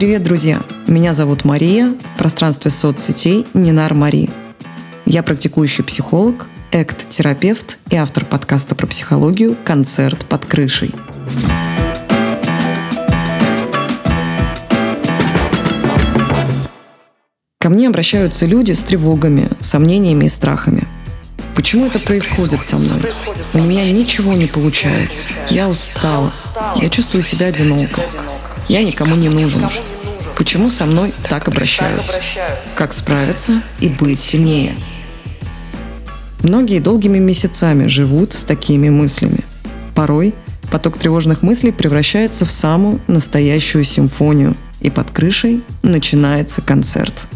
Привет, 0.00 0.22
друзья! 0.22 0.62
Меня 0.86 1.12
зовут 1.12 1.44
Мария, 1.44 1.94
в 2.14 2.18
пространстве 2.18 2.70
соцсетей 2.70 3.46
Нинар 3.52 3.92
Мари. 3.92 4.30
Я 5.04 5.22
практикующий 5.22 5.84
психолог, 5.84 6.46
экт-терапевт 6.72 7.76
и 7.90 7.96
автор 7.96 8.24
подкаста 8.24 8.74
про 8.74 8.86
психологию 8.86 9.58
«Концерт 9.62 10.24
под 10.24 10.46
крышей». 10.46 10.94
Ко 17.58 17.68
мне 17.68 17.86
обращаются 17.86 18.46
люди 18.46 18.72
с 18.72 18.82
тревогами, 18.82 19.50
сомнениями 19.60 20.24
и 20.24 20.28
страхами. 20.30 20.88
Почему 21.54 21.84
это 21.84 21.98
происходит 21.98 22.64
со 22.64 22.76
мной? 22.76 23.02
У 23.52 23.58
меня 23.58 23.92
ничего 23.92 24.32
не 24.32 24.46
получается. 24.46 25.28
Я 25.50 25.68
устала. 25.68 26.32
Я 26.76 26.88
чувствую 26.88 27.22
себя 27.22 27.48
одиноко. 27.48 28.00
Я 28.70 28.84
никому 28.84 29.16
не 29.16 29.28
нужен. 29.28 29.62
Почему 30.36 30.70
со 30.70 30.86
мной 30.86 31.12
так 31.28 31.48
обращаются? 31.48 32.20
Как 32.76 32.92
справиться 32.92 33.64
и 33.80 33.88
быть 33.88 34.20
сильнее? 34.20 34.76
Многие 36.44 36.78
долгими 36.78 37.18
месяцами 37.18 37.88
живут 37.88 38.32
с 38.32 38.44
такими 38.44 38.88
мыслями. 38.88 39.40
Порой 39.96 40.36
поток 40.70 40.98
тревожных 40.98 41.42
мыслей 41.42 41.72
превращается 41.72 42.44
в 42.44 42.52
самую 42.52 43.00
настоящую 43.08 43.82
симфонию, 43.82 44.54
и 44.80 44.88
под 44.88 45.10
крышей 45.10 45.64
начинается 45.82 46.62
концерт. 46.62 47.26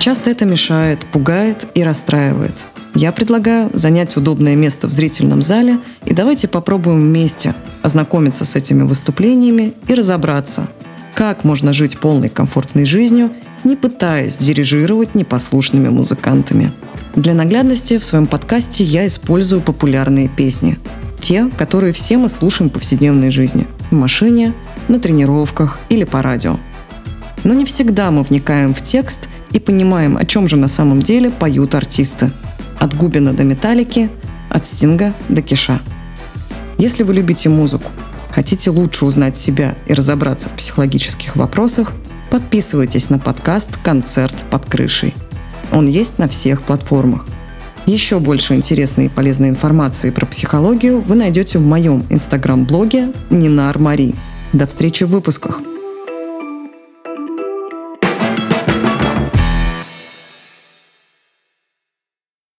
Часто 0.00 0.30
это 0.30 0.46
мешает, 0.46 1.06
пугает 1.12 1.64
и 1.76 1.84
расстраивает– 1.84 2.64
я 2.96 3.12
предлагаю 3.12 3.70
занять 3.74 4.16
удобное 4.16 4.56
место 4.56 4.88
в 4.88 4.92
зрительном 4.92 5.42
зале 5.42 5.80
и 6.06 6.14
давайте 6.14 6.48
попробуем 6.48 7.02
вместе 7.02 7.54
ознакомиться 7.82 8.46
с 8.46 8.56
этими 8.56 8.84
выступлениями 8.84 9.74
и 9.86 9.92
разобраться, 9.92 10.66
как 11.14 11.44
можно 11.44 11.74
жить 11.74 11.98
полной 11.98 12.30
комфортной 12.30 12.86
жизнью, 12.86 13.32
не 13.64 13.76
пытаясь 13.76 14.38
дирижировать 14.38 15.14
непослушными 15.14 15.90
музыкантами. 15.90 16.72
Для 17.14 17.34
наглядности 17.34 17.98
в 17.98 18.04
своем 18.04 18.26
подкасте 18.26 18.82
я 18.82 19.06
использую 19.06 19.60
популярные 19.60 20.28
песни. 20.28 20.78
Те, 21.20 21.50
которые 21.58 21.92
все 21.92 22.16
мы 22.16 22.30
слушаем 22.30 22.70
в 22.70 22.72
повседневной 22.72 23.30
жизни. 23.30 23.66
В 23.90 23.94
машине, 23.94 24.54
на 24.88 24.98
тренировках 25.00 25.80
или 25.90 26.04
по 26.04 26.22
радио. 26.22 26.56
Но 27.44 27.52
не 27.52 27.66
всегда 27.66 28.10
мы 28.10 28.22
вникаем 28.22 28.72
в 28.72 28.82
текст 28.82 29.28
и 29.50 29.60
понимаем, 29.60 30.16
о 30.16 30.24
чем 30.24 30.48
же 30.48 30.56
на 30.56 30.68
самом 30.68 31.02
деле 31.02 31.30
поют 31.30 31.74
артисты– 31.74 32.30
от 32.86 32.94
Губина 32.94 33.32
до 33.32 33.42
Металлики, 33.42 34.10
от 34.48 34.64
Стинга 34.64 35.12
до 35.28 35.42
Киша. 35.42 35.80
Если 36.78 37.02
вы 37.02 37.14
любите 37.14 37.48
музыку, 37.48 37.90
хотите 38.30 38.70
лучше 38.70 39.04
узнать 39.04 39.36
себя 39.36 39.74
и 39.86 39.94
разобраться 39.94 40.48
в 40.48 40.52
психологических 40.52 41.36
вопросах, 41.36 41.92
подписывайтесь 42.30 43.10
на 43.10 43.18
подкаст 43.18 43.76
«Концерт 43.82 44.36
под 44.50 44.66
крышей». 44.66 45.14
Он 45.72 45.88
есть 45.88 46.18
на 46.18 46.28
всех 46.28 46.62
платформах. 46.62 47.26
Еще 47.86 48.20
больше 48.20 48.54
интересной 48.54 49.06
и 49.06 49.08
полезной 49.08 49.48
информации 49.48 50.10
про 50.10 50.26
психологию 50.26 51.00
вы 51.00 51.16
найдете 51.16 51.58
в 51.58 51.66
моем 51.66 52.04
инстаграм-блоге 52.08 53.12
Нинар 53.30 53.78
Мари. 53.78 54.14
До 54.52 54.66
встречи 54.66 55.04
в 55.04 55.10
выпусках! 55.10 55.60